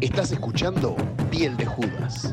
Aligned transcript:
Estás 0.00 0.30
escuchando 0.30 0.94
Piel 1.28 1.56
de 1.56 1.66
Judas. 1.66 2.32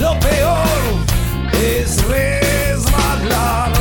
Lo 0.00 0.18
peor 0.20 0.66
es 1.62 2.04
resbalar. 2.06 3.72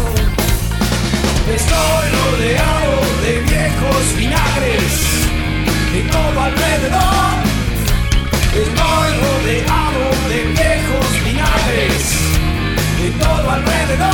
Estoy 1.54 2.06
rodeado 2.20 3.02
de 3.24 3.40
viejos 3.42 4.16
vinagres 4.18 4.94
y 5.94 6.02
todo 6.12 6.42
alrededor. 6.42 7.42
Estoy 8.54 9.10
rodeado 9.24 10.04
de 10.30 10.40
viejos 10.54 11.24
vinagres 11.26 12.04
y 13.06 13.10
todo 13.20 13.50
alrededor. 13.50 14.11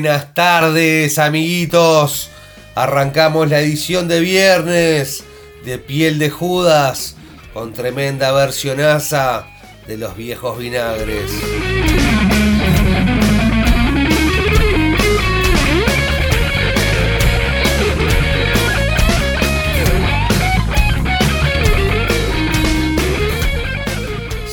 Buenas 0.00 0.32
tardes, 0.32 1.18
amiguitos. 1.18 2.30
Arrancamos 2.76 3.50
la 3.50 3.58
edición 3.58 4.06
de 4.06 4.20
viernes 4.20 5.24
de 5.64 5.78
Piel 5.78 6.20
de 6.20 6.30
Judas 6.30 7.16
con 7.52 7.72
tremenda 7.72 8.30
versionaza 8.30 9.48
de 9.88 9.96
los 9.96 10.16
viejos 10.16 10.56
vinagres. 10.56 11.32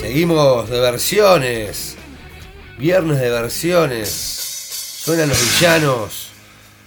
Seguimos 0.01 0.71
de 0.71 0.79
versiones. 0.79 1.97
Viernes 2.79 3.19
de 3.19 3.29
versiones. 3.29 4.34
Suenan 5.05 5.29
los 5.29 5.39
villanos, 5.39 6.29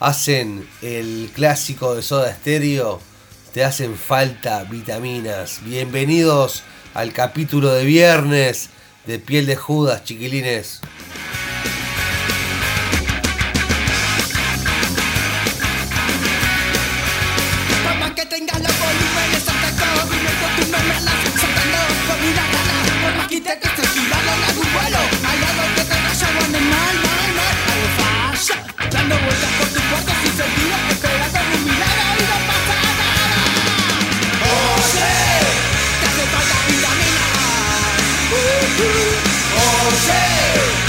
hacen 0.00 0.68
el 0.82 1.30
clásico 1.32 1.94
de 1.94 2.02
Soda 2.02 2.28
estéreo, 2.28 3.00
te 3.54 3.62
hacen 3.62 3.94
falta 3.94 4.64
vitaminas. 4.64 5.60
Bienvenidos 5.62 6.64
al 6.94 7.12
capítulo 7.12 7.72
de 7.72 7.84
viernes 7.84 8.70
de 9.06 9.20
Piel 9.20 9.46
de 9.46 9.54
Judas, 9.54 10.02
chiquilines. 10.02 10.80
Oh, 38.76 39.88
or 39.88 39.92
say? 39.92 40.88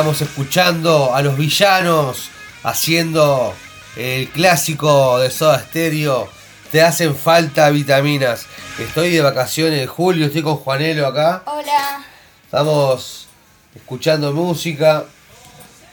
estamos 0.00 0.22
escuchando 0.22 1.14
a 1.14 1.20
los 1.20 1.36
villanos 1.36 2.30
haciendo 2.62 3.54
el 3.96 4.30
clásico 4.30 5.18
de 5.18 5.30
Soda 5.30 5.58
Stereo. 5.60 6.26
Te 6.72 6.80
hacen 6.80 7.14
falta 7.14 7.68
vitaminas. 7.68 8.46
Estoy 8.78 9.10
de 9.10 9.20
vacaciones, 9.20 9.86
Julio, 9.90 10.24
estoy 10.24 10.40
con 10.40 10.56
Juanelo 10.56 11.06
acá. 11.06 11.42
Hola. 11.44 12.02
Estamos 12.46 13.28
escuchando 13.74 14.32
música. 14.32 15.04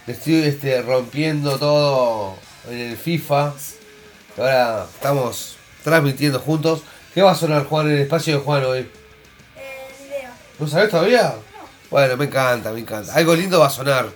Estoy 0.08 0.36
este, 0.36 0.82
rompiendo 0.82 1.60
todo 1.60 2.38
en 2.70 2.80
el 2.80 2.98
FIFA. 2.98 3.56
Ahora 4.38 4.86
estamos 4.90 5.58
transmitiendo 5.84 6.40
juntos. 6.40 6.80
¿Qué 7.14 7.22
va 7.22 7.32
a 7.32 7.36
sonar 7.36 7.66
Juan 7.66 7.88
en 7.88 7.94
el 7.98 8.02
espacio 8.04 8.38
de 8.38 8.40
Juan 8.46 8.64
hoy? 8.64 8.80
Eh, 8.80 8.90
video. 10.02 10.32
¿No 10.60 10.66
sabés 10.66 10.92
todavía? 10.92 11.36
Bueno, 11.90 12.18
me 12.18 12.26
encanta, 12.26 12.72
me 12.74 12.82
encanta. 12.82 13.14
Algo 13.14 13.36
lindo 13.36 13.60
va 13.60 13.68
a 13.68 13.70
sonar. 13.70 14.10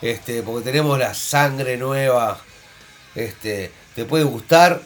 Este, 0.00 0.42
porque 0.42 0.64
tenemos 0.64 0.98
la 0.98 1.12
sangre 1.14 1.76
nueva. 1.76 2.38
Este, 3.14 3.70
te 3.94 4.04
puede 4.04 4.24
gustar 4.24 4.80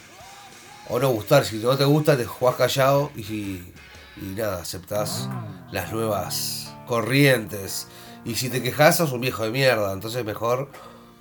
o 0.89 0.99
no 0.99 1.11
gustar. 1.11 1.45
Si 1.45 1.57
no 1.57 1.77
te 1.77 1.85
gusta, 1.85 2.17
te 2.17 2.25
jugás 2.25 2.57
callado 2.57 3.13
y, 3.17 3.63
y 4.17 4.35
nada, 4.37 4.63
aceptás 4.63 5.29
las 5.71 5.93
nuevas 5.93 6.73
corrientes. 6.87 7.87
Y 8.25 8.35
si 8.35 8.49
te 8.49 8.63
quejas, 8.63 8.97
sos 8.97 9.13
un 9.13 9.21
viejo 9.21 9.45
de 9.45 9.51
mierda. 9.51 9.93
Entonces 9.93 10.25
mejor 10.25 10.71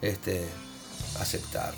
este, 0.02 0.48
aceptar. 1.20 1.74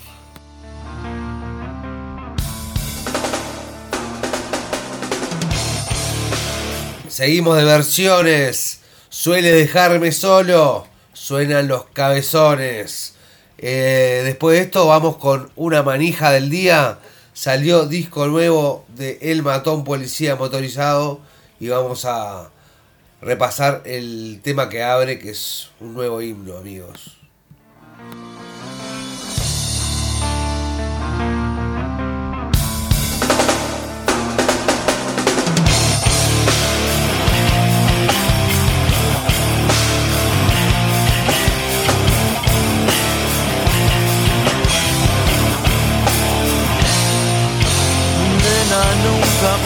Seguimos 7.09 7.57
de 7.57 7.65
versiones. 7.65 8.78
Suele 9.21 9.51
dejarme 9.51 10.13
solo. 10.13 10.87
Suenan 11.11 11.67
los 11.67 11.87
cabezones. 11.87 13.15
Eh, 13.57 14.21
después 14.23 14.57
de 14.57 14.63
esto 14.63 14.87
vamos 14.87 15.17
con 15.17 15.51
una 15.57 15.83
manija 15.83 16.31
del 16.31 16.49
día. 16.49 16.99
Salió 17.33 17.85
disco 17.85 18.27
nuevo 18.27 18.85
de 18.95 19.19
El 19.21 19.43
Matón 19.43 19.83
Policía 19.83 20.37
Motorizado. 20.37 21.19
Y 21.59 21.67
vamos 21.67 22.05
a 22.05 22.49
repasar 23.19 23.81
el 23.83 24.39
tema 24.41 24.69
que 24.69 24.83
abre, 24.83 25.19
que 25.19 25.31
es 25.31 25.67
un 25.81 25.95
nuevo 25.95 26.21
himno, 26.21 26.55
amigos. 26.55 27.17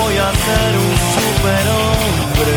Voy 0.04 0.18
a 0.18 0.32
ser 0.46 0.72
un 0.86 0.94
superhombre. 1.16 2.56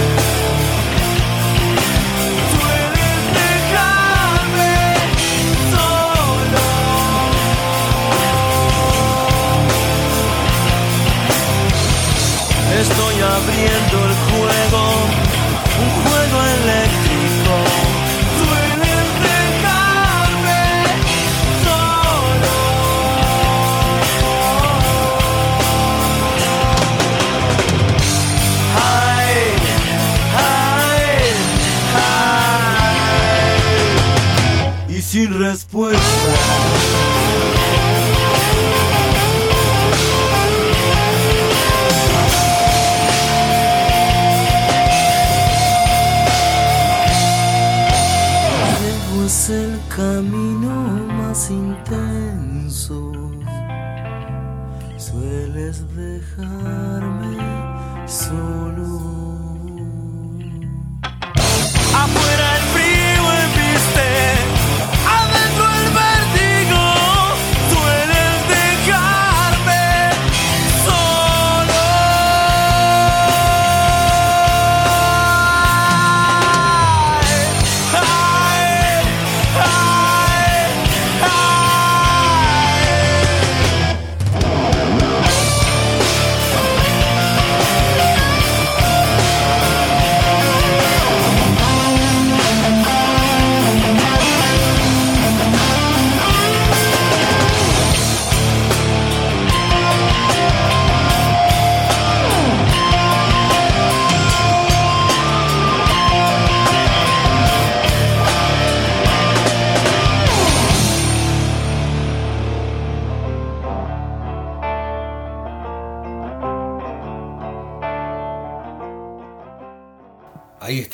Estoy 12.81 13.17
abriendo 13.23 14.06
respuesta. 35.51 36.03
Es 49.27 49.51
el 49.51 49.81
camino 49.89 50.71
más 51.19 51.51
intenso. 51.51 53.11
Sueles 54.97 55.83
dejarme 55.97 57.37
solo. 58.07 59.36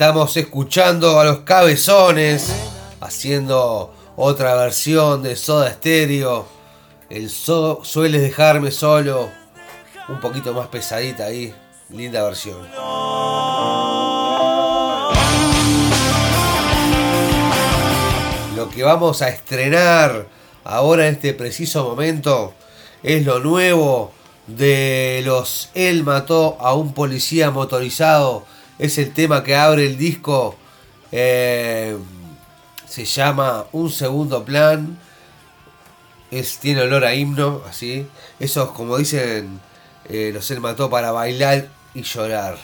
Estamos 0.03 0.37
escuchando 0.37 1.21
a 1.21 1.25
los 1.25 1.39
cabezones 1.43 2.53
haciendo 3.01 3.95
otra 4.17 4.57
versión 4.57 5.23
de 5.23 5.37
Soda 5.37 5.71
Stereo. 5.71 6.45
El 7.09 7.31
so 7.31 7.85
sueles 7.85 8.21
dejarme 8.21 8.73
solo, 8.73 9.31
un 10.09 10.19
poquito 10.19 10.53
más 10.55 10.67
pesadita 10.67 11.27
ahí, 11.27 11.55
linda 11.91 12.25
versión. 12.25 12.67
Lo 18.57 18.71
que 18.71 18.83
vamos 18.83 19.23
a 19.23 19.29
estrenar 19.29 20.27
ahora 20.65 21.07
en 21.07 21.15
este 21.15 21.33
preciso 21.33 21.85
momento 21.85 22.55
es 23.05 23.25
lo 23.25 23.39
nuevo 23.39 24.11
de 24.49 25.23
los 25.25 25.71
Él 25.75 26.03
mató 26.03 26.57
a 26.59 26.75
un 26.75 26.93
policía 26.93 27.53
motorizado. 27.53 28.51
Es 28.83 28.99
el 28.99 29.13
tema 29.13 29.45
que 29.45 29.55
abre 29.55 29.87
el 29.87 29.97
disco. 29.97 30.57
eh, 31.13 31.97
se 32.85 33.05
llama 33.05 33.67
Un 33.71 33.89
segundo 33.91 34.45
plan. 34.45 34.99
Es, 36.33 36.59
tiene 36.59 36.83
olor 36.83 37.05
a 37.05 37.15
himno, 37.15 37.63
así. 37.69 38.09
Eso 38.41 38.65
es 38.65 38.71
como 38.71 38.99
dicen 38.99 39.61
eh, 40.09 40.33
los 40.35 40.51
Él 40.51 40.59
mató 40.59 40.91
para 40.91 41.13
bailar 41.13 41.69
y 41.95 42.03
llorar. 42.03 42.59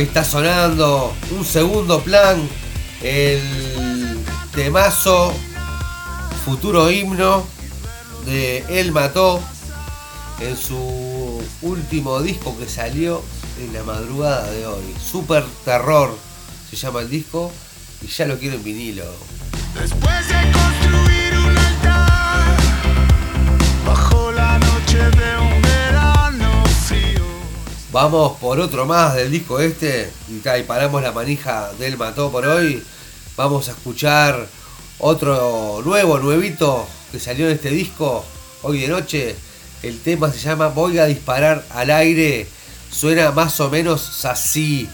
Está 0.00 0.24
sonando 0.24 1.14
un 1.30 1.44
segundo 1.44 2.00
plan, 2.00 2.40
el 3.02 3.42
temazo, 4.54 5.30
futuro 6.42 6.90
himno 6.90 7.44
de 8.24 8.64
Él 8.70 8.92
Mató 8.92 9.42
en 10.40 10.56
su 10.56 11.42
último 11.60 12.22
disco 12.22 12.56
que 12.58 12.66
salió 12.66 13.22
en 13.60 13.74
la 13.74 13.82
madrugada 13.82 14.50
de 14.50 14.66
hoy. 14.66 14.82
Super 15.04 15.44
Terror 15.66 16.16
se 16.70 16.76
llama 16.76 17.02
el 17.02 17.10
disco 17.10 17.52
y 18.00 18.06
ya 18.06 18.24
lo 18.24 18.38
quiero 18.38 18.56
en 18.56 18.64
vinilo. 18.64 19.04
Después 19.74 20.28
de 20.28 20.52
construir 20.52 21.19
Vamos 28.02 28.38
por 28.38 28.58
otro 28.58 28.86
más 28.86 29.14
del 29.14 29.30
disco 29.30 29.60
este 29.60 30.10
y, 30.30 30.62
paramos 30.62 31.02
la 31.02 31.12
manija 31.12 31.70
del 31.78 31.98
Mató 31.98 32.32
por 32.32 32.46
hoy. 32.46 32.82
Vamos 33.36 33.68
a 33.68 33.72
escuchar 33.72 34.46
otro 35.00 35.82
nuevo, 35.84 36.18
nuevito 36.18 36.88
que 37.12 37.20
salió 37.20 37.46
en 37.46 37.56
este 37.56 37.68
disco 37.68 38.24
hoy 38.62 38.80
de 38.80 38.88
noche. 38.88 39.36
El 39.82 40.00
tema 40.00 40.32
se 40.32 40.38
llama 40.38 40.68
Voy 40.68 40.98
a 40.98 41.04
disparar 41.04 41.62
al 41.68 41.90
aire. 41.90 42.48
Suena 42.90 43.32
más 43.32 43.60
o 43.60 43.68
menos 43.68 44.24
así. 44.24 44.88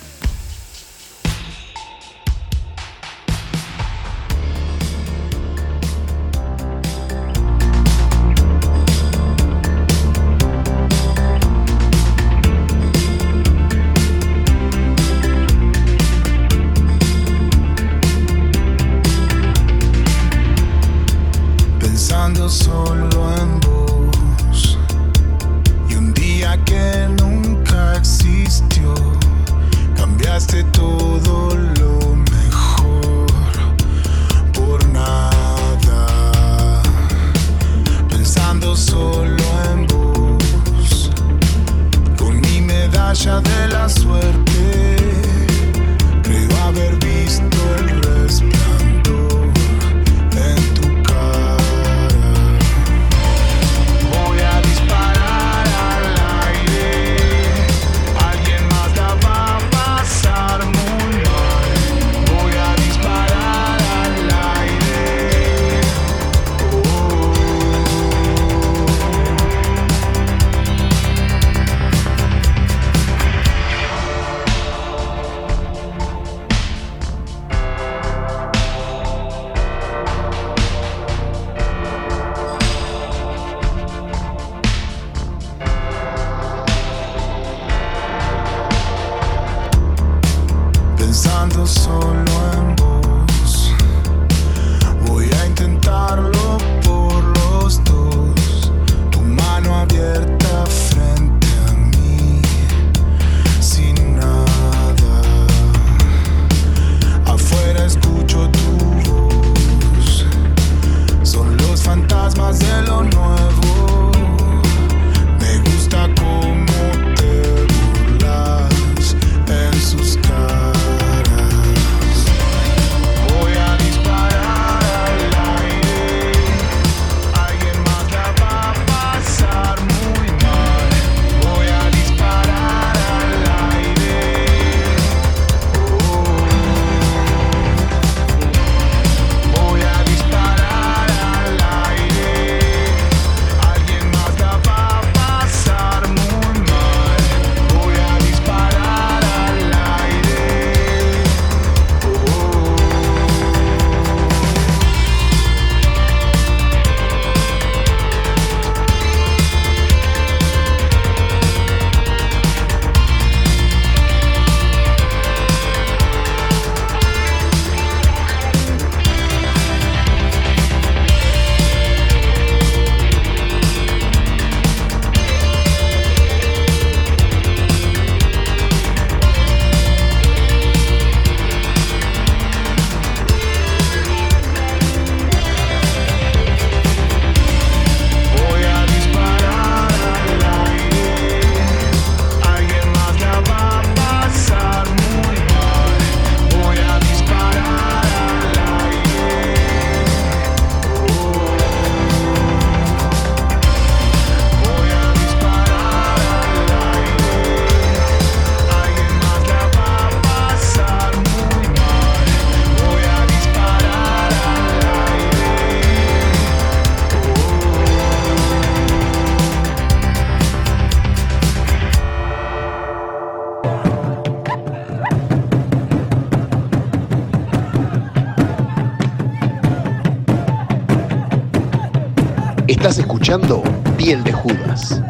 Estás 232.87 233.01
escuchando 233.01 233.65
Piel 233.97 234.23
de 234.23 234.33
Judas. 234.33 235.03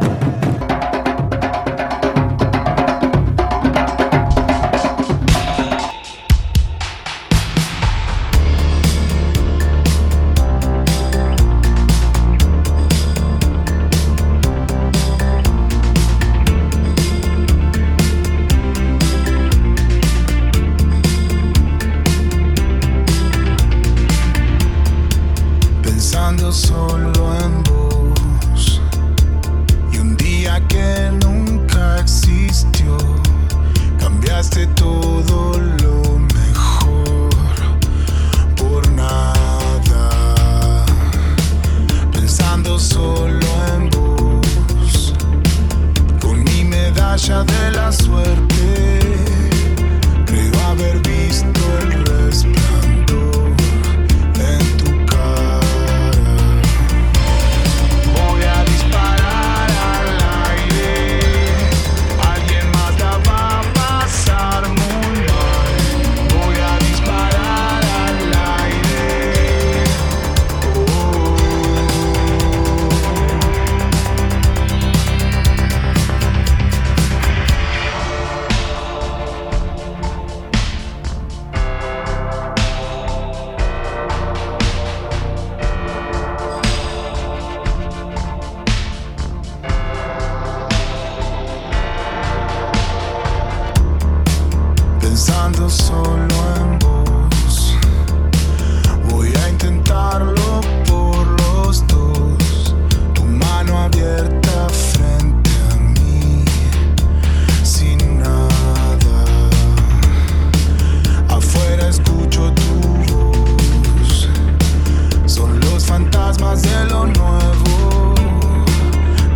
Fantasmas 116.36 116.62
de 116.62 116.84
lo 116.86 117.06
nuevo. 117.06 118.14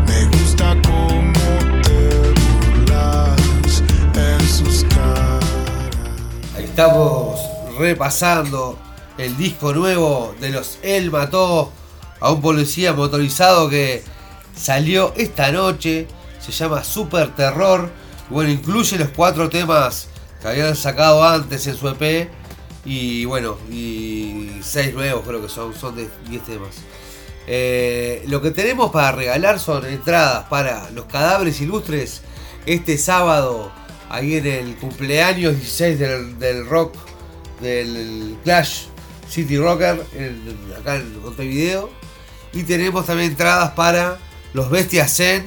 Me 0.06 0.24
gusta 0.26 0.76
cómo 0.82 1.32
te 1.82 2.32
burlas 2.40 3.82
en 4.14 4.48
sus 4.48 4.84
caras. 4.84 5.44
Estamos 6.58 7.40
repasando 7.78 8.78
el 9.18 9.36
disco 9.36 9.72
nuevo 9.72 10.34
de 10.40 10.50
los 10.50 10.78
Él 10.82 11.10
mató 11.10 11.72
a 12.20 12.32
un 12.32 12.40
policía 12.40 12.92
motorizado 12.92 13.68
que 13.68 14.02
salió 14.54 15.12
esta 15.16 15.52
noche. 15.52 16.06
Se 16.40 16.52
llama 16.52 16.84
Super 16.84 17.34
Terror. 17.34 17.90
Bueno, 18.30 18.50
incluye 18.50 18.96
los 18.98 19.08
cuatro 19.10 19.48
temas 19.50 20.08
que 20.40 20.48
habían 20.48 20.76
sacado 20.76 21.24
antes 21.24 21.66
en 21.66 21.76
su 21.76 21.88
EP. 21.88 22.30
Y 22.92 23.24
bueno, 23.24 23.56
y 23.70 24.50
seis 24.62 24.92
nuevos 24.94 25.22
creo 25.24 25.40
que 25.40 25.48
son, 25.48 25.72
son 25.78 25.94
de 25.94 26.08
10 26.28 26.42
temas. 26.42 26.70
Eh, 27.46 28.24
lo 28.26 28.42
que 28.42 28.50
tenemos 28.50 28.90
para 28.90 29.12
regalar 29.12 29.60
son 29.60 29.86
entradas 29.86 30.48
para 30.48 30.90
los 30.90 31.04
cadáveres 31.04 31.60
ilustres 31.60 32.22
este 32.66 32.98
sábado, 32.98 33.70
ahí 34.08 34.34
en 34.38 34.46
el 34.48 34.74
cumpleaños 34.74 35.54
16 35.54 36.00
del, 36.00 36.38
del 36.40 36.66
rock, 36.66 36.96
del 37.60 38.36
Clash 38.42 38.86
City 39.28 39.56
Rocker, 39.56 40.04
en- 40.16 40.56
acá 40.76 40.96
en 40.96 41.22
Montevideo. 41.22 41.90
Y 42.52 42.64
tenemos 42.64 43.06
también 43.06 43.30
entradas 43.30 43.70
para 43.70 44.18
los 44.52 44.68
Bestias 44.68 45.16
Zen 45.16 45.46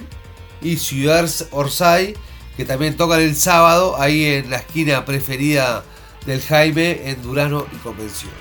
y 0.61 0.77
Ciudad 0.77 1.29
Orsay, 1.51 2.15
que 2.55 2.63
también 2.63 2.95
tocan 2.95 3.19
el 3.19 3.35
sábado, 3.35 3.99
ahí 3.99 4.23
en 4.27 4.49
la 4.49 4.57
esquina 4.59 5.03
preferida 5.03 5.83
del 6.25 6.41
Jaime, 6.41 7.09
en 7.09 7.21
Durano 7.21 7.65
y 7.71 7.75
Convención. 7.77 8.31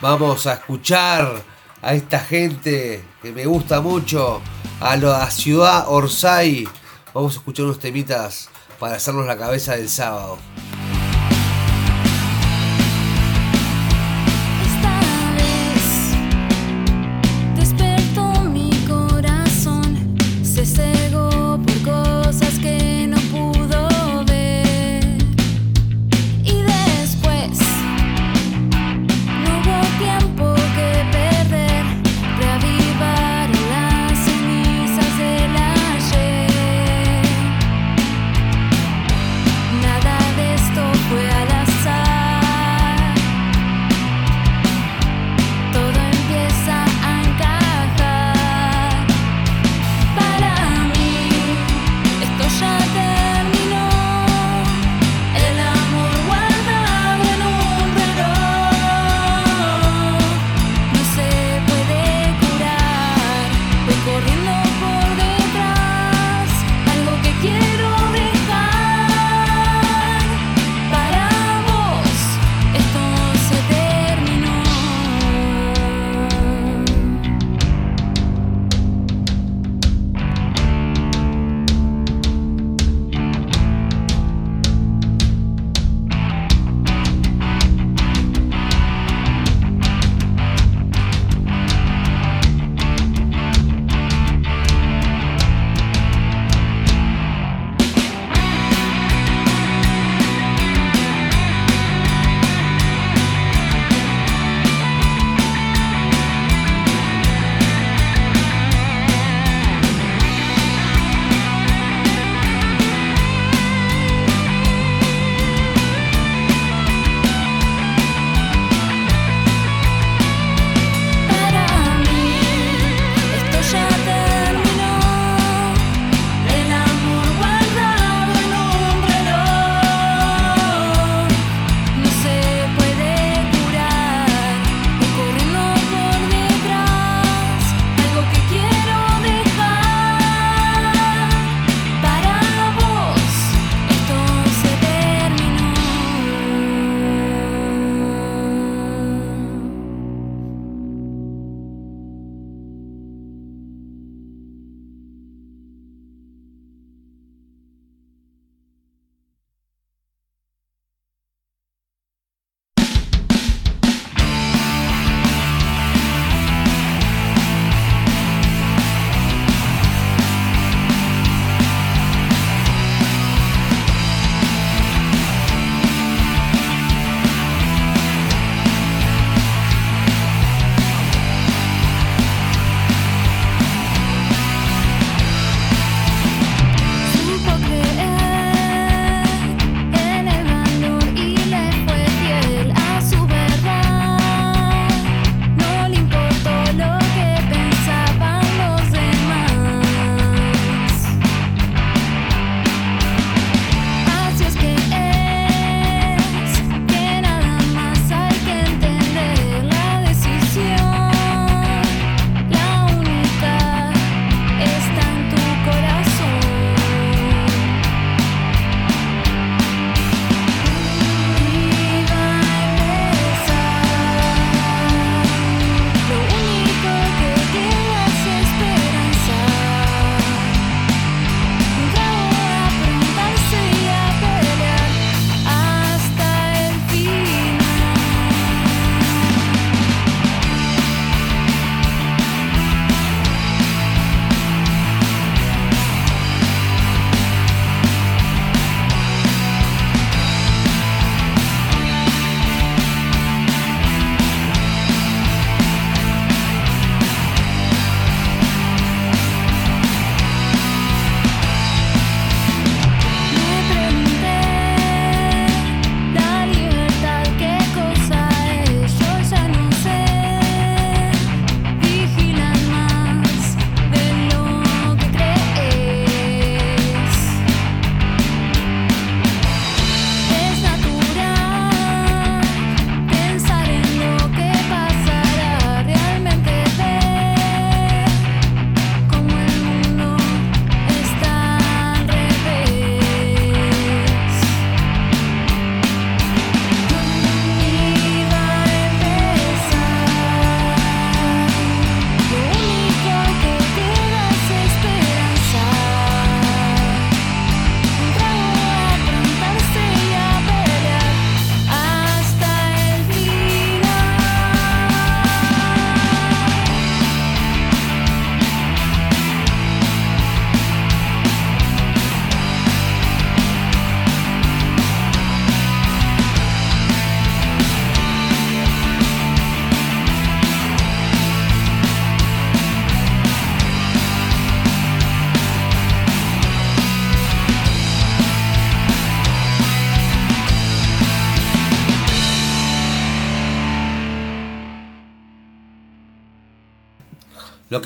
Vamos 0.00 0.46
a 0.46 0.54
escuchar 0.54 1.42
a 1.80 1.94
esta 1.94 2.20
gente 2.20 3.04
que 3.22 3.32
me 3.32 3.46
gusta 3.46 3.80
mucho, 3.80 4.40
a 4.80 4.96
la 4.96 5.30
ciudad 5.30 5.86
Orsay. 5.88 6.68
Vamos 7.12 7.34
a 7.34 7.38
escuchar 7.38 7.66
unos 7.66 7.78
temitas 7.78 8.48
para 8.78 8.96
hacernos 8.96 9.26
la 9.26 9.36
cabeza 9.36 9.76
del 9.76 9.88
sábado. 9.88 10.38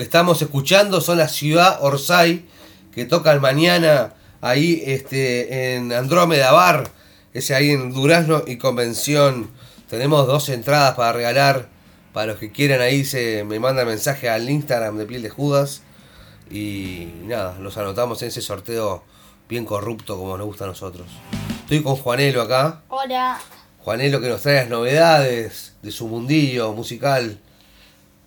Estamos 0.09 0.40
escuchando 0.40 1.03
son 1.03 1.18
la 1.18 1.29
ciudad 1.29 1.81
Orsay, 1.83 2.47
que 2.94 3.05
tocan 3.05 3.42
mañana 3.42 4.14
ahí 4.40 4.83
este, 4.87 5.75
en 5.75 5.92
Andrómeda 5.92 6.51
Bar, 6.51 6.90
ese 7.35 7.55
ahí 7.55 7.73
en 7.73 7.92
Durazno 7.92 8.42
y 8.47 8.57
Convención. 8.57 9.51
Tenemos 9.90 10.27
dos 10.27 10.49
entradas 10.49 10.94
para 10.94 11.12
regalar. 11.12 11.68
Para 12.14 12.29
los 12.29 12.38
que 12.38 12.51
quieran 12.51 12.81
ahí 12.81 13.05
se 13.05 13.44
me 13.44 13.61
manda 13.61 13.85
mensaje 13.85 14.31
al 14.31 14.49
Instagram 14.49 14.97
de 14.97 15.05
Piel 15.05 15.21
de 15.21 15.29
Judas. 15.29 15.83
Y 16.51 17.09
nada, 17.25 17.59
los 17.61 17.77
anotamos 17.77 18.23
en 18.23 18.29
ese 18.29 18.40
sorteo 18.40 19.05
bien 19.47 19.66
corrupto 19.66 20.16
como 20.16 20.38
nos 20.38 20.47
gusta 20.47 20.64
a 20.64 20.68
nosotros. 20.68 21.07
Estoy 21.61 21.83
con 21.83 21.97
Juanelo 21.97 22.40
acá. 22.40 22.81
Hola. 22.88 23.38
Juanelo 23.85 24.23
que 24.23 24.31
nos 24.31 24.40
trae 24.40 24.55
las 24.55 24.71
novedades 24.71 25.75
de 25.83 25.92
su 25.92 26.09
mundillo 26.09 26.73
musical. 26.73 27.38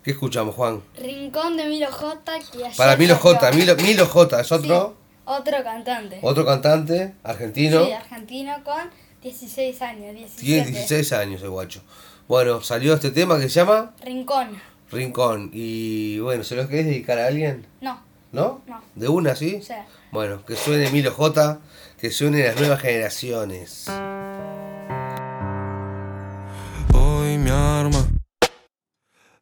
¿Qué 0.02 0.10
escuchamos, 0.12 0.54
Juan? 0.56 0.82
Rincón 0.98 1.56
de 1.56 1.66
Milo 1.66 1.90
J. 1.92 2.22
Que 2.52 2.70
Para 2.76 2.96
Milo. 2.96 3.16
J. 3.16 3.52
Milo, 3.52 3.76
Milo 3.76 4.06
J. 4.06 4.40
es 4.40 4.50
otro, 4.50 4.96
Sí, 4.98 5.20
otro 5.24 5.62
cantante. 5.62 6.18
otro 6.22 6.44
cantante 6.44 7.14
argentino. 7.22 7.84
Sí, 7.84 7.92
argentino 7.92 8.52
con 8.64 8.90
16 9.22 9.80
años. 9.82 10.14
17. 10.14 10.42
Tiene 10.44 10.66
16 10.66 11.12
años 11.12 11.42
el 11.42 11.50
guacho. 11.50 11.82
Bueno, 12.26 12.60
salió 12.62 12.94
este 12.94 13.10
tema 13.12 13.36
que 13.36 13.42
se 13.44 13.60
llama 13.60 13.94
Rincón. 14.02 14.60
Rincón. 14.90 15.50
Y 15.52 16.18
bueno, 16.18 16.42
¿se 16.42 16.56
lo 16.56 16.66
querés 16.68 16.86
dedicar 16.86 17.18
a 17.20 17.26
alguien? 17.28 17.66
No. 17.80 18.00
¿No? 18.32 18.62
No. 18.66 18.82
¿De 18.96 19.08
una, 19.08 19.36
sí? 19.36 19.62
Sea, 19.62 19.86
Bueno, 20.10 20.44
que 20.44 20.56
suene 20.56 20.90
Milo 20.90 21.12
J. 21.12 21.60
Que 22.00 22.10
suene 22.10 22.42
las 22.44 22.58
nuevas 22.58 22.80
generaciones. 22.80 23.86
Hoy 26.94 27.38
mi 27.38 27.50
arma 27.50 28.04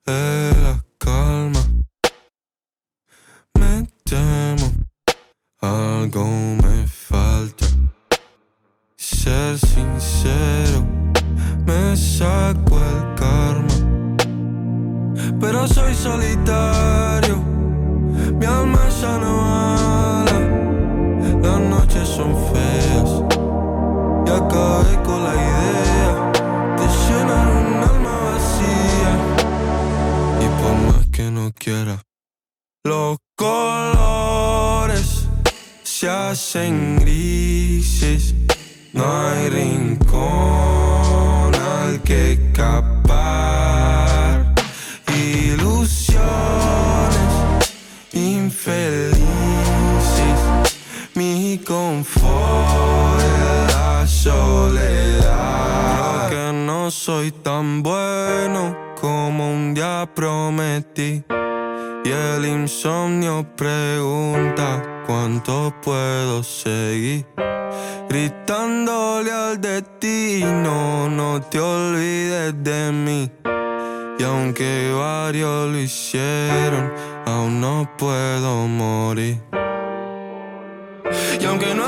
es 0.06 0.39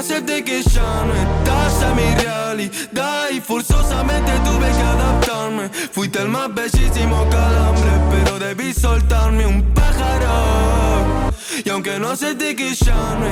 Acepte 0.03 0.43
que 0.43 0.65
ya 0.65 1.05
no 1.05 1.15
estás 1.15 1.81
en 1.85 1.95
mi 1.95 2.11
realidad. 2.25 3.29
Y 3.31 3.41
forzosamente 3.41 4.33
tuve 4.45 4.67
que 4.67 4.83
adaptarme. 4.83 5.69
Fuiste 5.93 6.23
el 6.23 6.29
más 6.29 6.53
bellísimo 6.53 7.25
calambre 7.31 7.89
Pero 8.11 8.37
debí 8.41 8.75
soltarme 8.75 9.47
un 9.47 9.63
pájaro. 9.73 11.31
Y 11.65 11.71
aunque 11.71 12.01
no 12.01 12.11
acepte 12.11 12.57
que 12.57 12.75
ya 12.75 13.15
no 13.15 13.27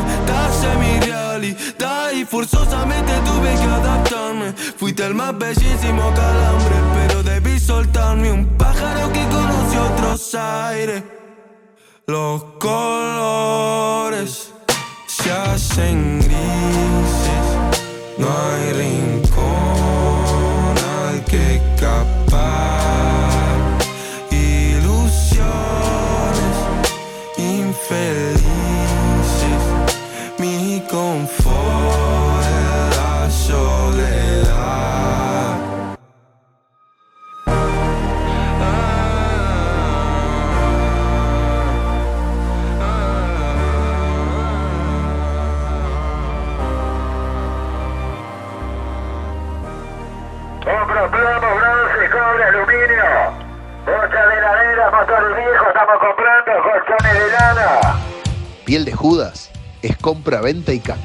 en 0.73 0.79
mi 0.79 1.01
realidad 1.07 2.13
Y 2.13 2.25
forzosamente 2.25 3.15
tuve 3.25 3.53
que 3.53 3.65
adaptarme. 3.65 4.53
Fuiste 4.53 5.07
el 5.07 5.15
más 5.17 5.37
bellísimo 5.37 6.15
calambre 6.15 6.77
Pero 6.95 7.25
debí 7.25 7.59
soltarme 7.59 8.31
un 8.31 8.47
pájaro 8.57 9.13
que 9.13 9.27
conoció 9.27 9.83
otros 9.93 10.37
aires. 10.37 11.03
Los 12.07 12.45
colores 12.61 14.51
se 15.21 15.31
hacen 15.33 16.19
grises. 16.21 16.60
No 18.21 18.29
es 59.83 59.97
compra, 59.97 60.41
venta 60.41 60.73
y 60.73 60.81
canje. 60.81 61.03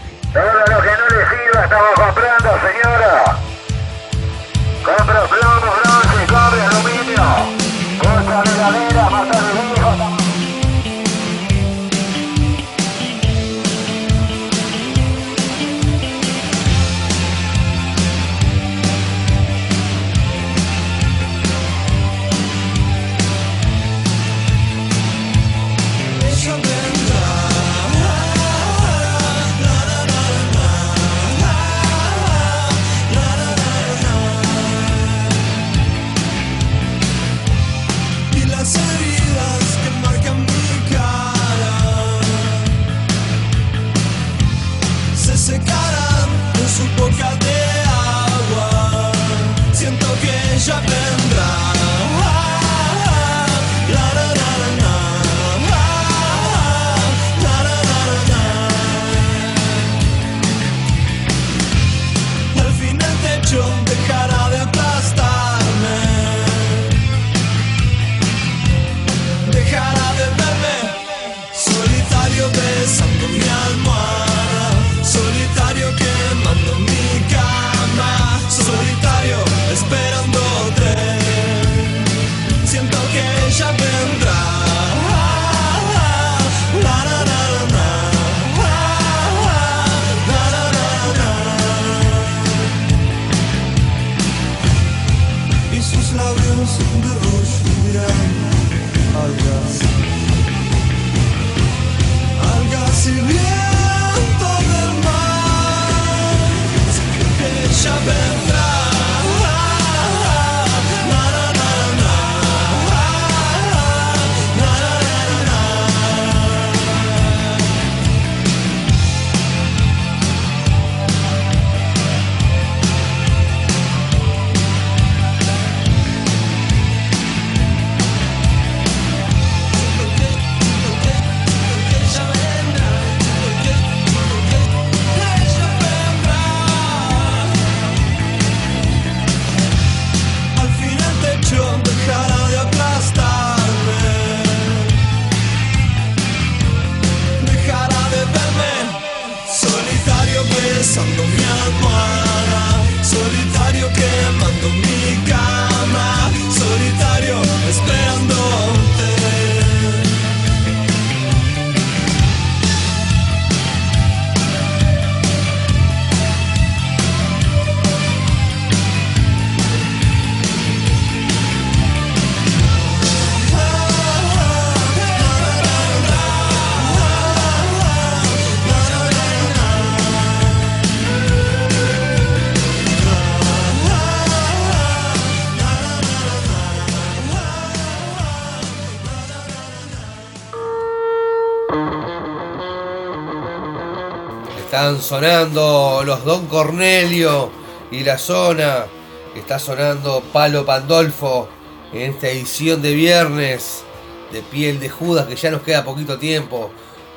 Están 194.75 195.01
sonando 195.01 196.03
los 196.05 196.25
Don 196.25 196.47
Cornelio 196.47 197.49
y 197.91 198.03
la 198.03 198.17
zona. 198.17 198.85
Está 199.33 199.57
sonando 199.57 200.21
Palo 200.33 200.65
Pandolfo 200.65 201.47
en 201.93 202.11
esta 202.11 202.27
edición 202.27 202.81
de 202.81 202.93
viernes 202.93 203.85
de 204.33 204.41
piel 204.41 204.81
de 204.81 204.89
Judas 204.89 205.27
que 205.27 205.37
ya 205.37 205.49
nos 205.49 205.61
queda 205.61 205.85
poquito 205.85 206.17
tiempo. 206.17 206.71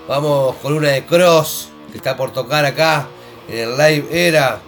Vamos 0.07 0.55
con 0.63 0.73
una 0.73 0.91
de 0.91 1.05
Cross 1.05 1.71
que 1.91 1.97
está 1.97 2.17
por 2.17 2.33
tocar 2.33 2.65
acá 2.65 3.09
en 3.49 3.59
el 3.59 3.77
live 3.77 4.07
era. 4.13 4.61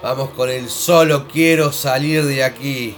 Vamos 0.00 0.30
con 0.30 0.48
el 0.48 0.70
solo 0.70 1.26
quiero 1.26 1.72
salir 1.72 2.24
de 2.24 2.44
aquí. 2.44 2.94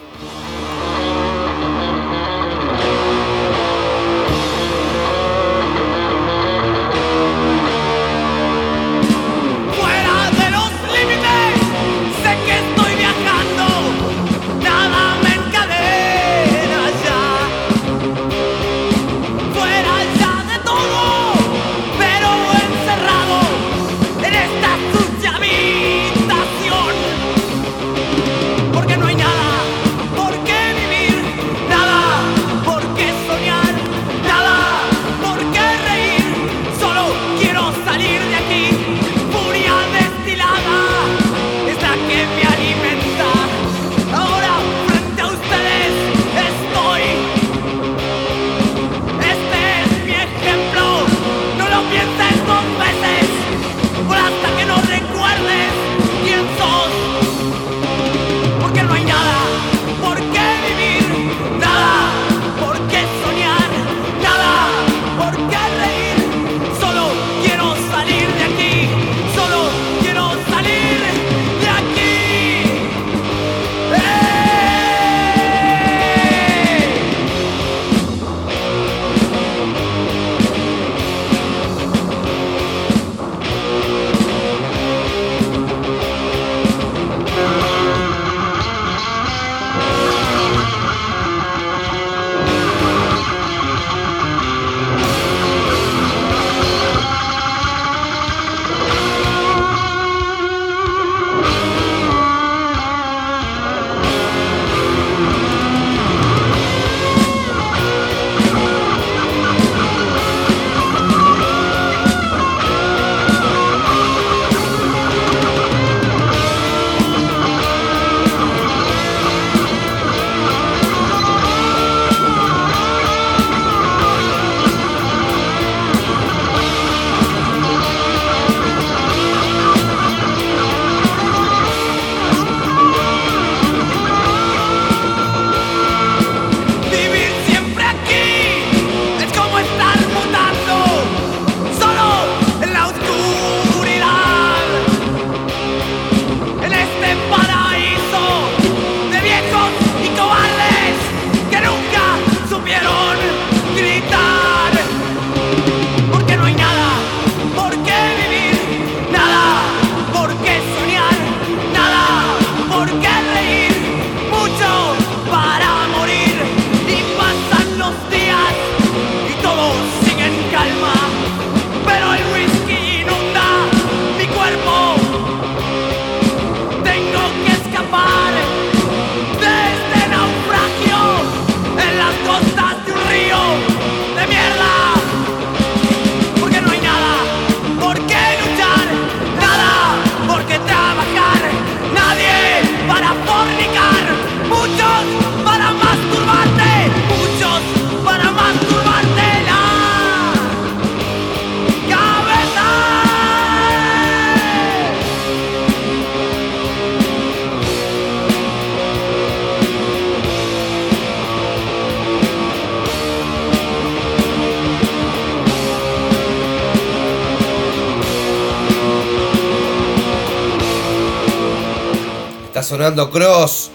Sonando 222.71 223.11
Cross 223.11 223.73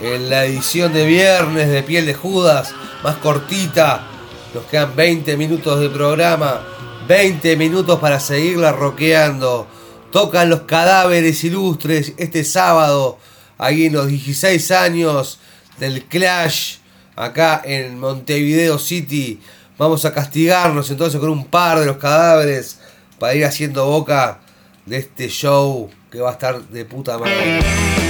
en 0.00 0.30
la 0.30 0.44
edición 0.44 0.92
de 0.92 1.04
viernes 1.04 1.68
de 1.68 1.82
Piel 1.82 2.06
de 2.06 2.14
Judas, 2.14 2.72
más 3.02 3.16
cortita. 3.16 4.06
Nos 4.54 4.66
quedan 4.66 4.94
20 4.94 5.36
minutos 5.36 5.80
de 5.80 5.90
programa, 5.90 6.64
20 7.08 7.56
minutos 7.56 7.98
para 7.98 8.20
seguirla 8.20 8.70
rockeando. 8.70 9.66
Tocan 10.12 10.48
los 10.48 10.60
cadáveres 10.60 11.42
ilustres 11.42 12.12
este 12.18 12.44
sábado, 12.44 13.18
ahí 13.58 13.86
en 13.86 13.94
los 13.94 14.06
16 14.06 14.70
años 14.70 15.40
del 15.80 16.04
Clash, 16.04 16.76
acá 17.16 17.60
en 17.64 17.98
Montevideo 17.98 18.78
City. 18.78 19.40
Vamos 19.76 20.04
a 20.04 20.14
castigarnos 20.14 20.88
entonces 20.88 21.18
con 21.18 21.30
un 21.30 21.46
par 21.46 21.80
de 21.80 21.86
los 21.86 21.96
cadáveres 21.96 22.78
para 23.18 23.34
ir 23.34 23.44
haciendo 23.44 23.86
boca 23.86 24.38
de 24.84 24.98
este 24.98 25.26
show 25.30 25.90
que 26.12 26.20
va 26.20 26.30
a 26.30 26.34
estar 26.34 26.62
de 26.62 26.84
puta 26.84 27.18
madre. 27.18 28.05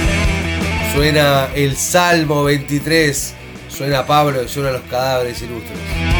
Suena 0.97 1.49
el 1.53 1.77
Salmo 1.77 2.43
23, 2.43 3.35
suena 3.69 4.07
Pablo 4.07 4.41
y 4.41 4.47
suena 4.47 4.71
los 4.71 4.81
cadáveres 4.89 5.39
ilustres. 5.43 6.16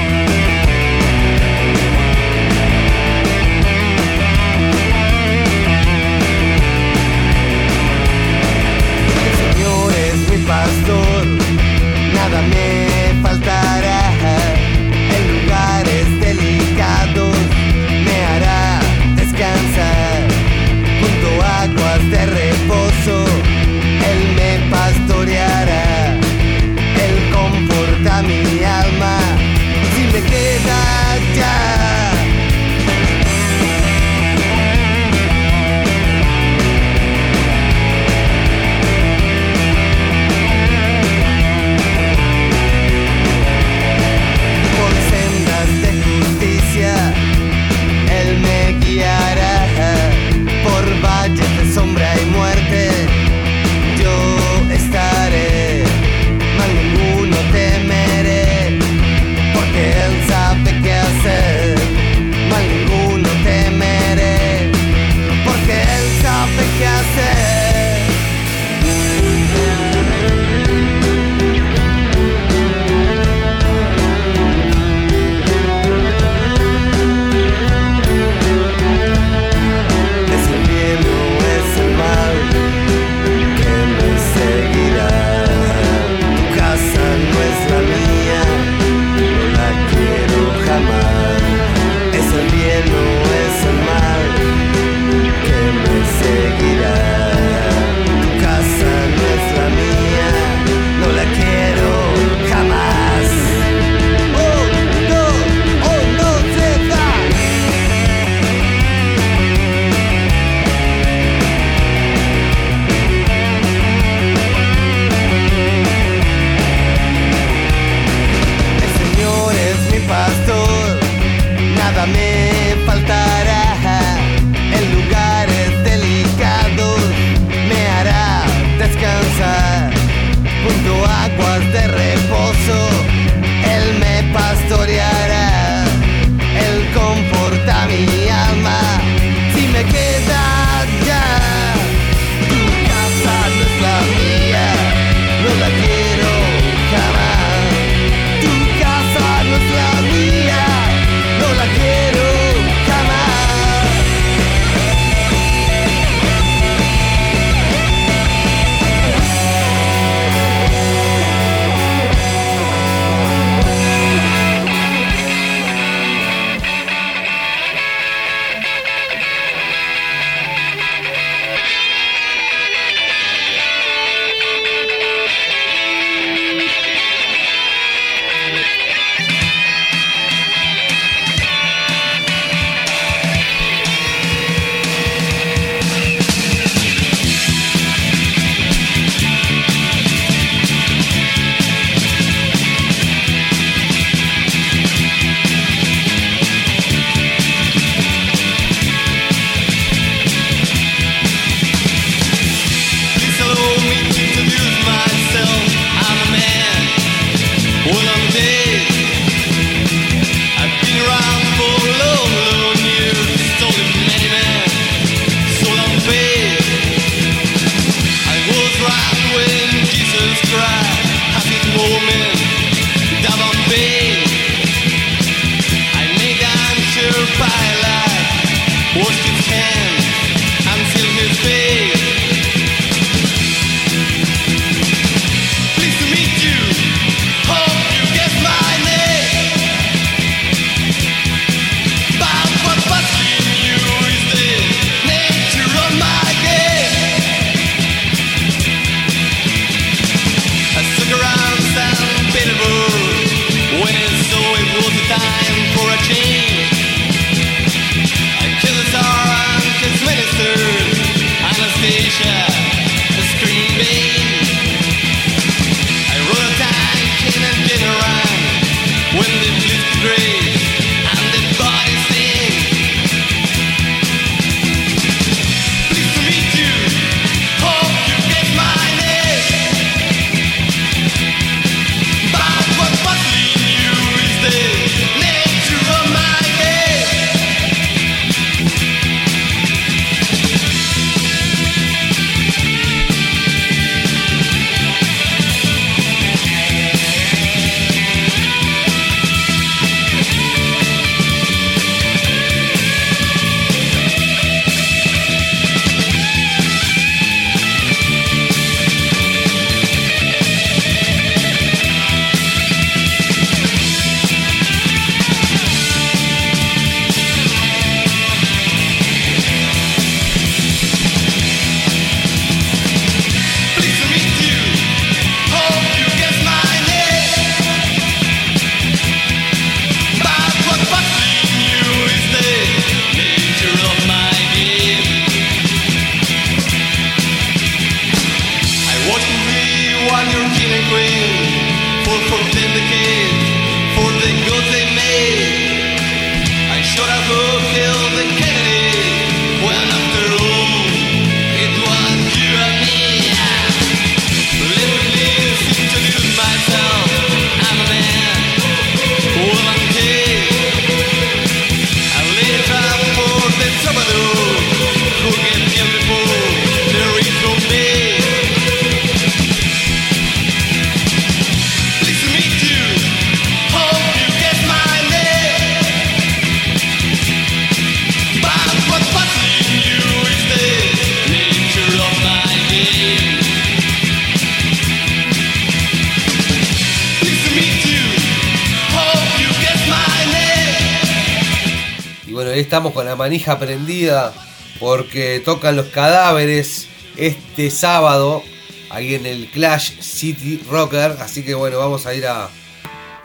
Manija 393.28 393.60
prendida 393.60 394.32
porque 394.80 395.42
tocan 395.44 395.76
los 395.76 395.88
cadáveres 395.88 396.88
este 397.18 397.70
sábado 397.72 398.42
ahí 398.90 399.16
en 399.16 399.26
el 399.26 399.52
Clash 399.52 400.00
City 400.00 400.66
Rocker. 400.70 401.18
Así 401.20 401.44
que 401.44 401.54
bueno, 401.54 401.78
vamos 401.78 402.06
a 402.06 402.14
ir 402.14 402.26
a, 402.26 402.48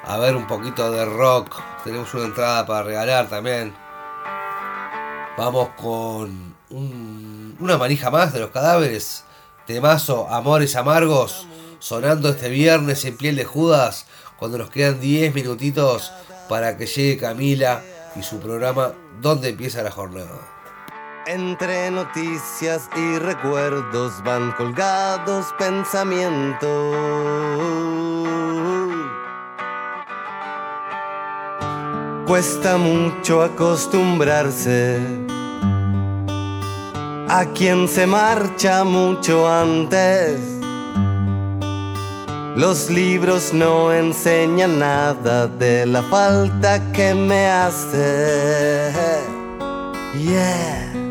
a 0.05 0.19
ver 0.19 0.35
un 0.35 0.49
poquito 0.49 0.91
de 0.91 1.05
rock. 1.05 1.55
Tenemos 1.85 2.13
una 2.15 2.25
entrada 2.25 2.67
para 2.67 2.83
regalar 2.83 3.29
también. 3.29 3.75
Vamos 5.39 5.69
con 5.81 6.57
un- 6.71 7.57
una 7.61 7.79
manija 7.79 8.11
más 8.11 8.33
de 8.33 8.41
los 8.41 8.51
cadáveres. 8.51 9.23
Temazo, 9.69 10.29
Amores 10.29 10.75
Amargos, 10.75 11.47
sonando 11.79 12.31
este 12.31 12.49
viernes 12.49 13.05
en 13.05 13.17
piel 13.17 13.37
de 13.37 13.45
Judas, 13.45 14.07
cuando 14.37 14.59
nos 14.59 14.69
quedan 14.71 14.99
10 15.01 15.33
minutitos 15.33 16.11
para 16.49 16.77
que 16.77 16.87
llegue 16.87 17.19
Camila 17.19 17.85
y 18.17 18.23
su 18.23 18.39
programa 18.41 18.93
Donde 19.21 19.51
empieza 19.51 19.83
la 19.83 19.91
jornada. 19.91 20.41
Entre 21.27 21.91
noticias 21.91 22.89
y 22.97 23.19
recuerdos 23.19 24.23
van 24.25 24.53
colgados 24.53 25.47
pensamientos. 25.59 26.69
Cuesta 32.27 32.77
mucho 32.77 33.43
acostumbrarse 33.43 34.99
a 37.29 37.47
quien 37.55 37.89
se 37.89 38.07
marcha 38.07 38.85
mucho 38.85 39.49
antes. 39.49 40.52
Los 42.57 42.91
libros 42.91 43.55
no 43.55 43.93
enseñan 43.93 44.79
nada 44.79 45.47
de 45.47 45.87
la 45.87 46.03
falta 46.03 46.93
que 46.93 47.15
me 47.15 47.47
hace. 47.47 48.93
Yeah. 50.15 51.02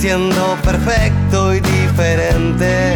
Siendo 0.00 0.56
perfecto 0.62 1.54
y 1.54 1.60
diferente. 1.60 2.94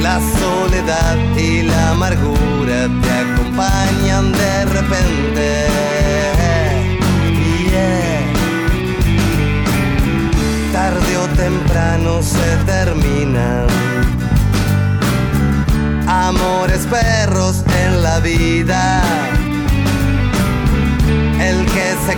La 0.00 0.20
soledad 0.20 1.16
y 1.36 1.62
la 1.62 1.90
amargura 1.90 2.88
te 3.02 3.10
acompañan 3.10 4.30
de 4.32 4.64
repente. 4.66 5.66
Tarde 10.72 11.16
o 11.16 11.26
temprano 11.36 12.22
se 12.22 12.56
terminan. 12.64 13.66
Amores 16.06 16.86
perros 16.86 17.64
en 17.84 18.02
la 18.02 18.20
vida. 18.20 19.29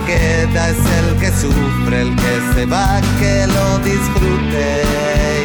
Queda 0.05 0.69
es 0.69 0.77
el 0.77 1.19
que 1.19 1.31
sufre, 1.31 2.01
el 2.01 2.15
que 2.15 2.53
se 2.55 2.65
va 2.65 2.99
que 3.19 3.47
lo 3.47 3.79
disfrute. 3.79 5.42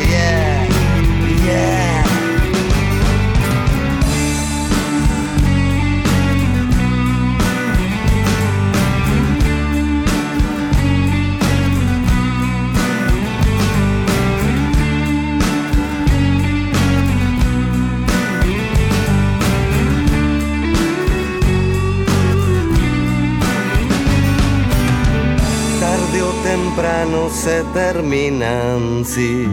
Temprano 27.09 27.30
se 27.30 27.62
terminan, 27.74 29.04
sí. 29.04 29.48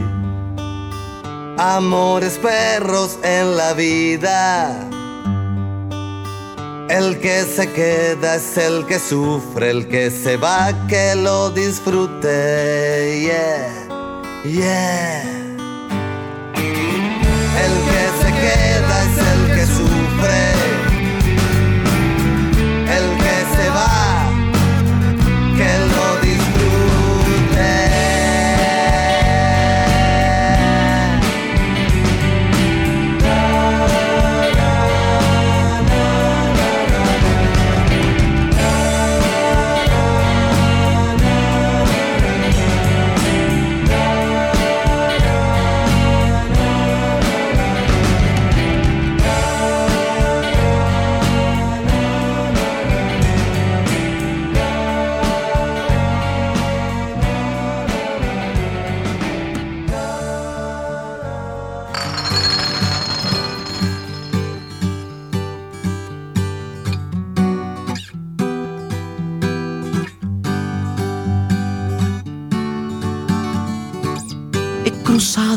Amores 1.58 2.38
perros 2.38 3.18
en 3.24 3.56
la 3.56 3.74
vida. 3.74 4.90
El 6.90 7.20
que 7.20 7.44
se 7.44 7.72
queda 7.72 8.36
es 8.36 8.58
el 8.58 8.86
que 8.86 9.00
sufre, 9.00 9.72
el 9.72 9.88
que 9.88 10.12
se 10.12 10.38
va 10.38 10.74
que 10.88 11.16
lo 11.16 11.50
disfrute. 11.50 13.22
Yeah, 13.22 14.44
yeah. 14.44 15.35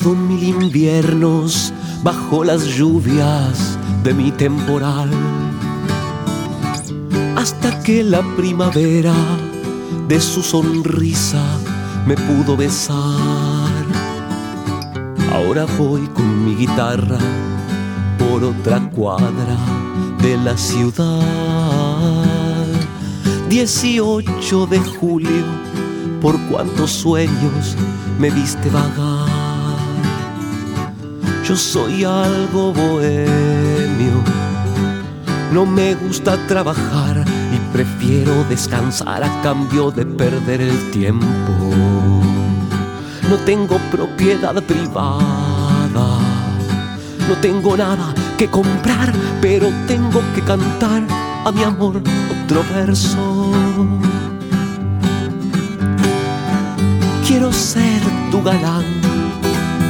Cruzado 0.08 0.14
mil 0.14 0.42
inviernos 0.42 1.72
bajo 2.02 2.44
las 2.44 2.64
lluvias 2.64 3.78
de 4.02 4.14
mi 4.14 4.30
temporal. 4.30 5.10
Hasta 7.36 7.82
que 7.82 8.02
la 8.02 8.22
primavera 8.36 9.14
de 10.08 10.20
su 10.20 10.42
sonrisa 10.42 11.42
me 12.06 12.14
pudo 12.14 12.56
besar. 12.56 12.96
Ahora 15.32 15.66
voy 15.78 16.06
con 16.14 16.44
mi 16.44 16.54
guitarra 16.54 17.18
por 18.18 18.44
otra 18.44 18.80
cuadra 18.90 19.56
de 20.22 20.36
la 20.38 20.56
ciudad. 20.56 21.22
18 23.48 24.66
de 24.66 24.78
julio, 24.78 25.44
por 26.20 26.38
cuántos 26.48 26.90
sueños 26.90 27.76
me 28.18 28.30
viste 28.30 28.68
vagar. 28.70 29.07
Yo 31.48 31.56
soy 31.56 32.04
algo 32.04 32.74
bohemio, 32.74 34.22
no 35.50 35.64
me 35.64 35.94
gusta 35.94 36.36
trabajar 36.46 37.24
y 37.50 37.72
prefiero 37.72 38.44
descansar 38.50 39.24
a 39.24 39.40
cambio 39.40 39.90
de 39.90 40.04
perder 40.04 40.60
el 40.60 40.90
tiempo. 40.90 41.26
No 43.30 43.36
tengo 43.46 43.78
propiedad 43.90 44.62
privada, 44.62 46.18
no 47.26 47.34
tengo 47.40 47.78
nada 47.78 48.12
que 48.36 48.50
comprar, 48.50 49.10
pero 49.40 49.68
tengo 49.86 50.20
que 50.34 50.42
cantar 50.42 51.02
a 51.46 51.50
mi 51.50 51.62
amor 51.62 52.02
otro 52.44 52.62
verso. 52.74 53.52
Quiero 57.26 57.50
ser 57.54 58.02
tu 58.30 58.42
galán, 58.42 58.84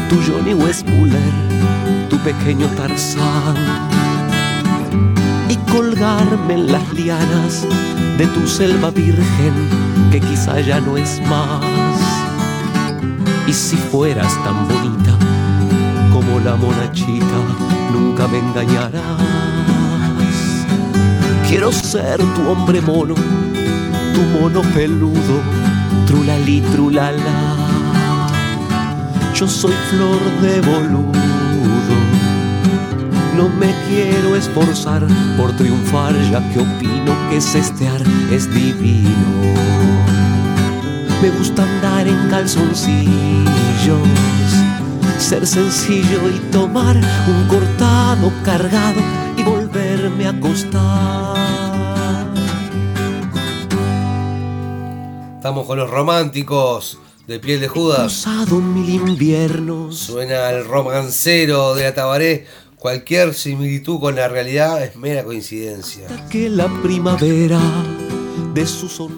tu 0.08 0.16
Johnny 0.22 0.54
Westmuller, 0.54 1.32
tu 2.08 2.16
pequeño 2.18 2.66
Tarzán 2.76 3.56
y 5.48 5.56
colgarme 5.70 6.54
en 6.54 6.72
las 6.72 6.92
lianas 6.92 7.66
de 8.16 8.26
tu 8.28 8.46
selva 8.46 8.90
virgen 8.90 9.54
que 10.10 10.20
quizá 10.20 10.60
ya 10.60 10.80
no 10.80 10.96
es 10.96 11.20
más. 11.28 11.62
Y 13.46 13.52
si 13.52 13.76
fueras 13.76 14.32
tan 14.44 14.66
bonita 14.68 15.14
como 16.12 16.40
la 16.40 16.56
monachita, 16.56 17.38
nunca 17.92 18.26
me 18.28 18.38
engañarás. 18.38 19.02
Quiero 21.48 21.70
ser 21.72 22.18
tu 22.18 22.48
hombre 22.48 22.80
mono, 22.80 23.14
tu 23.14 24.20
mono 24.38 24.62
peludo, 24.74 25.40
trulali 26.06 26.60
trulala. 26.60 27.67
Yo 29.38 29.46
soy 29.46 29.72
flor 29.88 30.20
de 30.42 30.60
boludo, 30.62 31.12
no 33.36 33.48
me 33.48 33.72
quiero 33.86 34.34
esforzar 34.34 35.06
por 35.36 35.52
triunfar, 35.52 36.12
ya 36.28 36.40
que 36.52 36.58
opino 36.58 37.14
que 37.30 37.40
cestear 37.40 38.02
es 38.32 38.52
divino. 38.52 39.54
Me 41.22 41.30
gusta 41.30 41.62
andar 41.62 42.08
en 42.08 42.28
calzoncillos, 42.28 43.06
ser 45.18 45.46
sencillo 45.46 46.28
y 46.34 46.40
tomar 46.50 46.96
un 46.96 47.46
cortado 47.46 48.32
cargado 48.44 49.00
y 49.36 49.44
volverme 49.44 50.26
a 50.26 50.30
acostar. 50.30 51.36
Estamos 55.36 55.64
con 55.64 55.78
los 55.78 55.88
románticos 55.88 56.98
de 57.28 57.38
piel 57.38 57.60
de 57.60 57.68
Judas. 57.68 58.22
Cruzado 58.24 58.56
mil 58.56 58.88
inviernos, 58.88 59.98
Suena 59.98 60.48
el 60.48 60.64
romancero 60.64 61.74
de 61.74 61.86
Atabaré. 61.86 62.46
Cualquier 62.78 63.34
similitud 63.34 64.00
con 64.00 64.16
la 64.16 64.28
realidad 64.28 64.82
es 64.82 64.96
mera 64.96 65.24
coincidencia. 65.24 66.06
que 66.30 66.48
la 66.48 66.68
primavera 66.82 67.60
de 68.54 68.66
su 68.66 69.10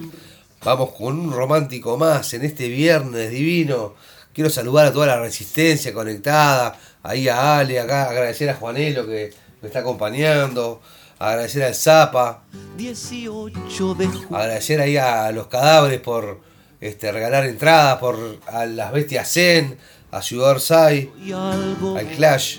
Vamos 0.64 0.90
con 0.90 1.20
un 1.20 1.32
romántico 1.32 1.96
más 1.96 2.34
en 2.34 2.44
este 2.44 2.68
viernes 2.68 3.30
divino. 3.30 3.94
Quiero 4.32 4.50
saludar 4.50 4.86
a 4.86 4.92
toda 4.92 5.06
la 5.06 5.20
resistencia 5.20 5.94
conectada. 5.94 6.80
Ahí 7.04 7.28
a 7.28 7.58
Ale, 7.58 7.78
acá 7.78 8.10
agradecer 8.10 8.50
a 8.50 8.56
Juanelo 8.56 9.06
que 9.06 9.32
me 9.62 9.68
está 9.68 9.80
acompañando. 9.80 10.80
Agradecer 11.20 11.62
al 11.62 11.76
Zapa. 11.76 12.42
18 12.76 13.94
de 13.94 14.06
julio. 14.06 14.36
Agradecer 14.36 14.80
ahí 14.80 14.96
a 14.96 15.30
los 15.30 15.46
cadáveres 15.46 16.00
por 16.00 16.49
este, 16.80 17.12
regalar 17.12 17.44
entradas, 17.44 17.98
por 17.98 18.38
a 18.46 18.66
las 18.66 18.92
bestias 18.92 19.32
Zen, 19.32 19.76
a 20.10 20.22
Ciudad 20.22 20.50
Orsay, 20.52 21.10
al 21.32 22.06
Clash. 22.16 22.58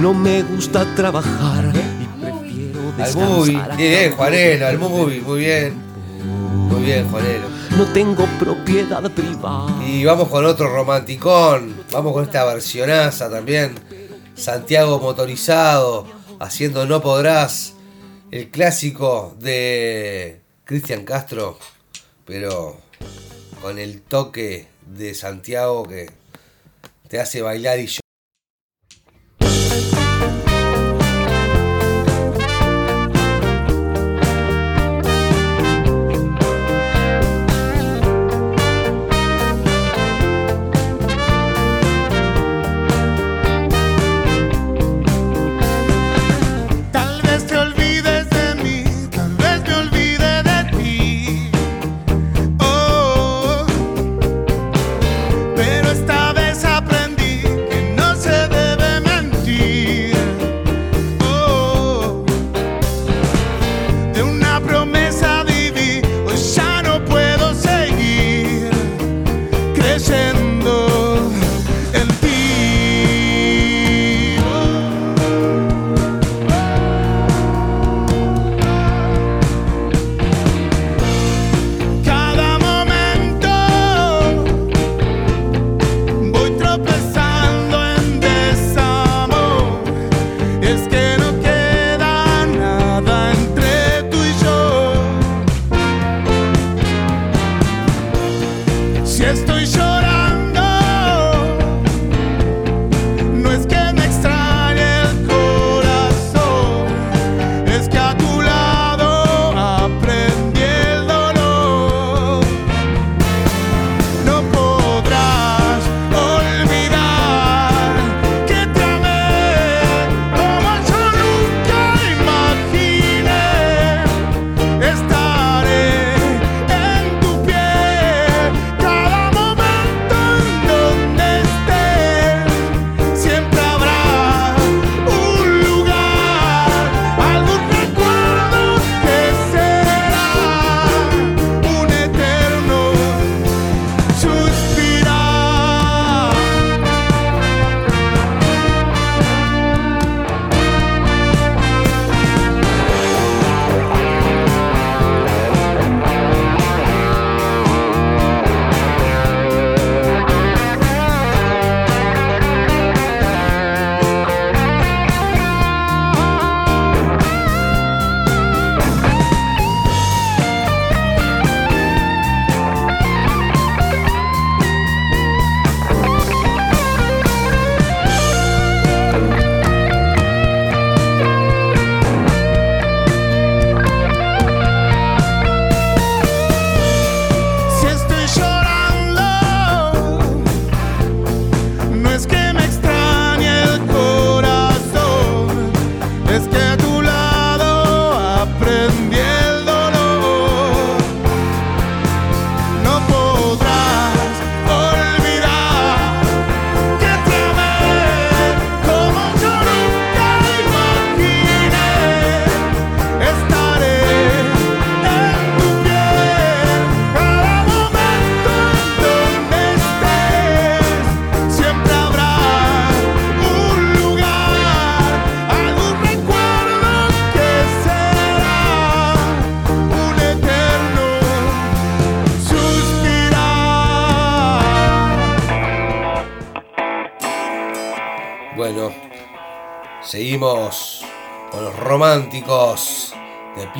No 0.00 0.14
me 0.14 0.42
gusta 0.42 0.86
trabajar 0.94 1.72
y 1.74 2.22
prefiero 2.22 2.80
Al 2.98 3.14
Movie. 3.14 3.52
descansar. 3.52 3.76
Bien, 3.76 4.12
Juanelo, 4.16 4.66
al 4.66 4.78
Movie, 4.78 5.20
muy 5.20 5.38
bien. 5.40 5.74
Muy 6.68 6.84
bien, 6.84 7.08
Juanelo. 7.10 7.48
No 7.76 7.84
tengo 7.92 8.26
propiedad 8.38 9.02
privada. 9.10 9.70
Y 9.86 10.04
vamos 10.04 10.28
con 10.28 10.44
otro 10.46 10.74
romanticón. 10.74 11.84
Vamos 11.92 12.12
con 12.12 12.24
esta 12.24 12.44
versionaza 12.44 13.30
también. 13.30 13.74
Santiago 14.34 14.98
motorizado, 15.00 16.06
haciendo 16.38 16.86
No 16.86 17.00
Podrás. 17.02 17.74
El 18.30 18.48
clásico 18.50 19.36
de 19.40 20.40
Cristian 20.64 21.04
Castro, 21.04 21.58
pero 22.30 22.76
con 23.60 23.80
el 23.80 24.02
toque 24.02 24.68
de 24.86 25.16
Santiago 25.16 25.82
que 25.82 26.08
te 27.08 27.18
hace 27.18 27.42
bailar 27.42 27.80
y 27.80 27.88
yo. 27.88 27.99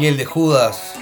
piel 0.01 0.17
de 0.17 0.25
Judas. 0.25 0.95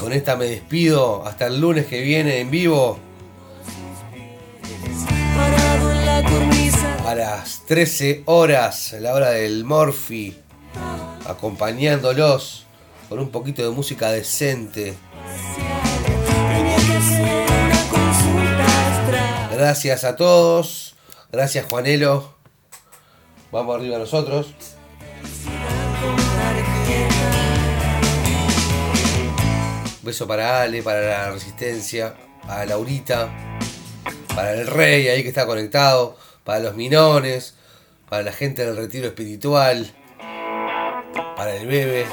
Con 0.00 0.14
esta 0.14 0.36
me 0.36 0.46
despido 0.46 1.26
hasta 1.26 1.48
el 1.48 1.60
lunes 1.60 1.84
que 1.84 2.00
viene 2.00 2.40
en 2.40 2.50
vivo. 2.50 2.98
A 7.06 7.14
las 7.14 7.66
13 7.66 8.22
horas, 8.24 8.96
la 8.98 9.12
hora 9.12 9.30
del 9.32 9.64
Morphy, 9.64 10.38
acompañándolos 11.26 12.64
con 13.10 13.18
un 13.18 13.28
poquito 13.28 13.62
de 13.62 13.68
música 13.68 14.10
decente. 14.10 14.94
Gracias 19.52 20.04
a 20.04 20.16
todos, 20.16 20.94
gracias 21.30 21.66
Juanelo. 21.66 22.37
Vamos 23.50 23.76
arriba 23.76 23.98
nosotros. 23.98 24.54
Beso 30.02 30.26
para 30.26 30.62
Ale, 30.62 30.82
para 30.82 31.00
la 31.00 31.30
Resistencia, 31.30 32.14
para 32.46 32.66
Laurita, 32.66 33.28
para 34.34 34.52
el 34.52 34.66
Rey 34.66 35.08
ahí 35.08 35.22
que 35.22 35.28
está 35.28 35.46
conectado, 35.46 36.16
para 36.44 36.60
los 36.60 36.74
Minones, 36.74 37.54
para 38.08 38.22
la 38.22 38.32
gente 38.32 38.64
del 38.64 38.76
Retiro 38.76 39.06
Espiritual, 39.06 39.90
para 41.36 41.56
el 41.56 41.66
Bebe. 41.66 42.06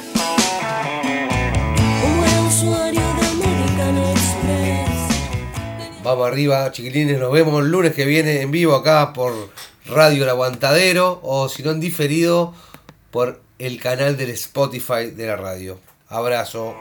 Vamos 6.04 6.28
arriba, 6.28 6.72
chiquilines, 6.72 7.20
nos 7.20 7.32
vemos 7.32 7.64
el 7.64 7.72
lunes 7.72 7.94
que 7.94 8.06
viene 8.06 8.42
en 8.42 8.52
vivo 8.52 8.76
acá 8.76 9.12
por 9.12 9.34
Radio 9.88 10.24
El 10.24 10.30
Aguantadero 10.30 11.20
o 11.24 11.48
si 11.48 11.64
no 11.64 11.72
han 11.72 11.80
diferido 11.80 12.54
por 13.12 13.42
el 13.60 13.80
canal 13.80 14.18
del 14.18 14.32
Spotify 14.32 15.12
de 15.12 15.28
la 15.28 15.36
radio. 15.36 15.80
Abrazo. 16.10 16.76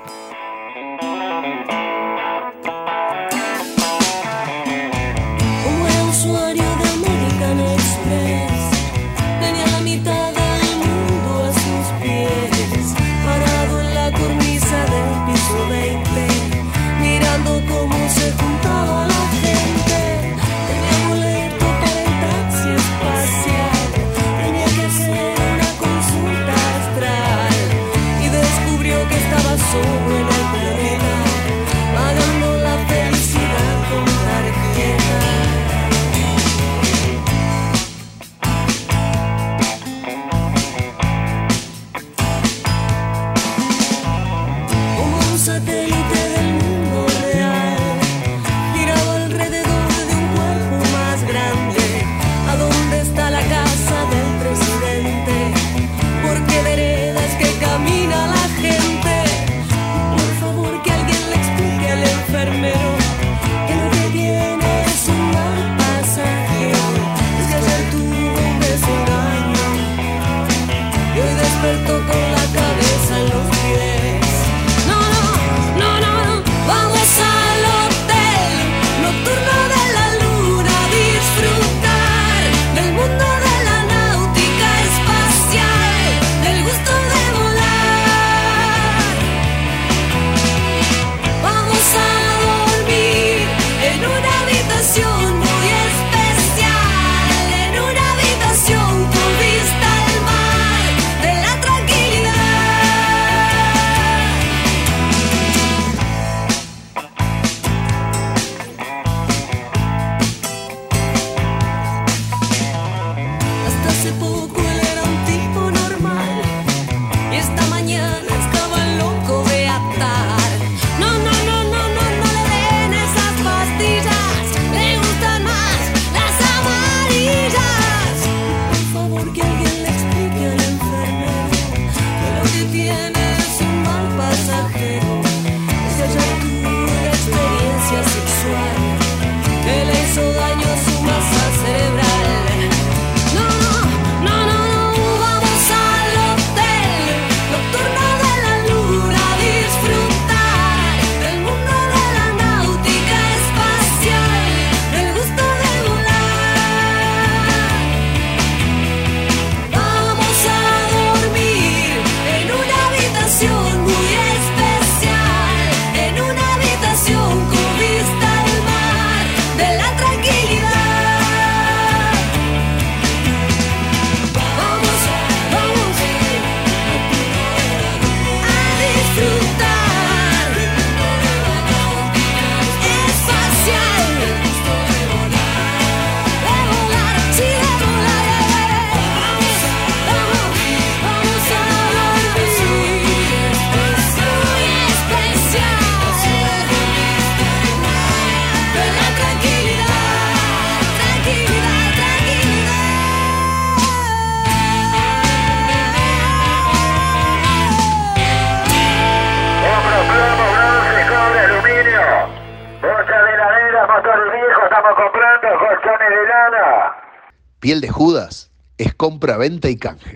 y. 219.77 220.14